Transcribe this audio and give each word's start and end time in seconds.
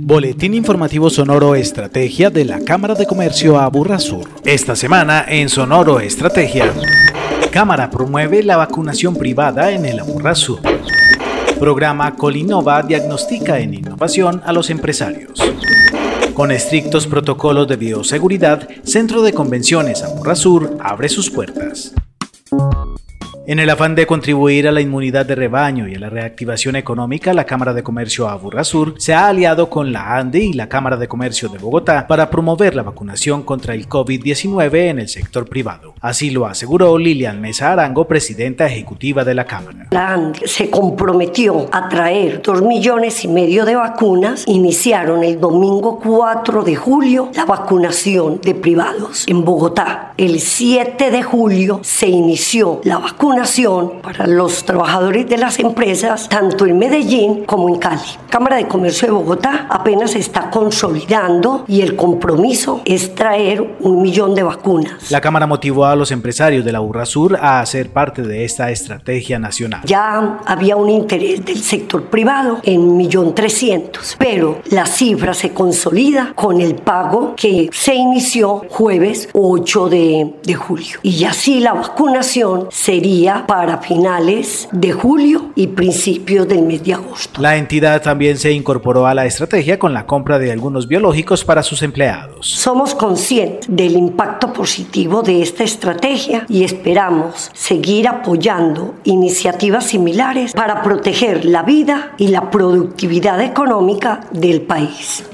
Boletín 0.00 0.54
informativo 0.54 1.10
Sonoro 1.10 1.54
Estrategia 1.54 2.30
de 2.30 2.44
la 2.44 2.60
Cámara 2.60 2.94
de 2.94 3.06
Comercio 3.06 3.58
Aburrasur. 3.58 4.28
Esta 4.44 4.76
semana 4.76 5.24
en 5.28 5.48
Sonoro 5.48 6.00
Estrategia. 6.00 6.72
Cámara 7.50 7.90
promueve 7.90 8.42
la 8.42 8.56
vacunación 8.56 9.16
privada 9.16 9.70
en 9.72 9.84
el 9.84 9.98
Aburrasur. 10.00 10.60
Programa 11.58 12.14
Colinova 12.14 12.82
diagnostica 12.82 13.58
en 13.58 13.74
innovación 13.74 14.42
a 14.46 14.52
los 14.52 14.70
empresarios. 14.70 15.40
Con 16.34 16.52
estrictos 16.52 17.06
protocolos 17.06 17.66
de 17.66 17.76
bioseguridad, 17.76 18.68
Centro 18.84 19.22
de 19.22 19.32
Convenciones 19.32 20.02
Aburrasur 20.02 20.76
abre 20.80 21.08
sus 21.08 21.30
puertas. 21.30 21.92
En 23.50 23.58
el 23.58 23.70
afán 23.70 23.94
de 23.94 24.06
contribuir 24.06 24.68
a 24.68 24.72
la 24.72 24.82
inmunidad 24.82 25.24
de 25.24 25.34
rebaño 25.34 25.88
y 25.88 25.94
a 25.94 25.98
la 25.98 26.10
reactivación 26.10 26.76
económica, 26.76 27.32
la 27.32 27.46
Cámara 27.46 27.72
de 27.72 27.82
Comercio 27.82 28.28
Aburrasur 28.28 28.96
se 28.98 29.14
ha 29.14 29.26
aliado 29.26 29.70
con 29.70 29.90
la 29.90 30.18
ANDE 30.18 30.40
y 30.40 30.52
la 30.52 30.68
Cámara 30.68 30.98
de 30.98 31.08
Comercio 31.08 31.48
de 31.48 31.56
Bogotá 31.56 32.06
para 32.06 32.28
promover 32.28 32.74
la 32.74 32.82
vacunación 32.82 33.42
contra 33.44 33.72
el 33.72 33.88
COVID-19 33.88 34.90
en 34.90 34.98
el 34.98 35.08
sector 35.08 35.48
privado. 35.48 35.94
Así 36.02 36.28
lo 36.28 36.44
aseguró 36.44 36.98
Lilian 36.98 37.40
Mesa 37.40 37.72
Arango, 37.72 38.06
presidenta 38.06 38.66
ejecutiva 38.66 39.24
de 39.24 39.34
la 39.34 39.46
Cámara. 39.46 39.86
La 39.92 40.12
ANDE 40.12 40.46
se 40.46 40.68
comprometió 40.68 41.70
a 41.72 41.88
traer 41.88 42.42
dos 42.42 42.60
millones 42.60 43.24
y 43.24 43.28
medio 43.28 43.64
de 43.64 43.76
vacunas. 43.76 44.44
Iniciaron 44.46 45.24
el 45.24 45.40
domingo 45.40 45.98
4 46.00 46.64
de 46.64 46.76
julio 46.76 47.30
la 47.34 47.46
vacunación 47.46 48.42
de 48.42 48.54
privados 48.54 49.24
en 49.26 49.42
Bogotá. 49.42 50.12
El 50.18 50.38
7 50.38 51.10
de 51.10 51.22
julio 51.22 51.80
se 51.82 52.08
inició 52.08 52.82
la 52.84 52.98
vacunación 53.38 54.02
para 54.02 54.26
los 54.26 54.64
trabajadores 54.64 55.28
de 55.28 55.36
las 55.36 55.60
empresas, 55.60 56.28
tanto 56.28 56.66
en 56.66 56.76
Medellín 56.76 57.44
como 57.44 57.68
en 57.68 57.76
Cali. 57.76 58.00
Cámara 58.28 58.56
de 58.56 58.66
Comercio 58.66 59.06
de 59.06 59.12
Bogotá 59.12 59.68
apenas 59.70 60.16
está 60.16 60.50
consolidando 60.50 61.64
y 61.68 61.82
el 61.82 61.94
compromiso 61.94 62.82
es 62.84 63.14
traer 63.14 63.76
un 63.80 64.02
millón 64.02 64.34
de 64.34 64.42
vacunas. 64.42 65.10
La 65.12 65.20
Cámara 65.20 65.46
motivó 65.46 65.84
a 65.84 65.94
los 65.94 66.10
empresarios 66.10 66.64
de 66.64 66.72
la 66.72 66.78
Sur 67.04 67.38
a 67.40 67.60
hacer 67.60 67.90
parte 67.90 68.22
de 68.22 68.44
esta 68.44 68.70
estrategia 68.72 69.38
nacional. 69.38 69.82
Ya 69.84 70.40
había 70.44 70.74
un 70.74 70.90
interés 70.90 71.44
del 71.44 71.62
sector 71.62 72.06
privado 72.06 72.58
en 72.64 72.96
millón 72.96 73.34
trescientos, 73.34 74.16
pero 74.18 74.60
la 74.70 74.84
cifra 74.84 75.32
se 75.32 75.52
consolida 75.52 76.32
con 76.34 76.60
el 76.60 76.74
pago 76.74 77.34
que 77.36 77.70
se 77.72 77.94
inició 77.94 78.64
jueves 78.68 79.28
8 79.32 79.88
de, 79.88 80.34
de 80.42 80.54
julio. 80.54 80.98
Y 81.02 81.24
así 81.24 81.60
la 81.60 81.74
vacunación 81.74 82.66
sería 82.70 83.27
para 83.46 83.78
finales 83.78 84.68
de 84.72 84.92
julio 84.92 85.52
y 85.54 85.68
principios 85.68 86.48
del 86.48 86.62
mes 86.62 86.82
de 86.84 86.94
agosto. 86.94 87.40
La 87.40 87.56
entidad 87.56 88.02
también 88.02 88.38
se 88.38 88.52
incorporó 88.52 89.06
a 89.06 89.14
la 89.14 89.26
estrategia 89.26 89.78
con 89.78 89.92
la 89.92 90.06
compra 90.06 90.38
de 90.38 90.52
algunos 90.52 90.88
biológicos 90.88 91.44
para 91.44 91.62
sus 91.62 91.82
empleados. 91.82 92.46
Somos 92.46 92.94
conscientes 92.94 93.66
del 93.68 93.96
impacto 93.96 94.52
positivo 94.52 95.22
de 95.22 95.42
esta 95.42 95.64
estrategia 95.64 96.44
y 96.48 96.64
esperamos 96.64 97.50
seguir 97.54 98.08
apoyando 98.08 98.94
iniciativas 99.04 99.84
similares 99.84 100.52
para 100.52 100.82
proteger 100.82 101.44
la 101.44 101.62
vida 101.62 102.12
y 102.18 102.28
la 102.28 102.50
productividad 102.50 103.40
económica 103.40 104.20
del 104.32 104.62
país. 104.62 105.24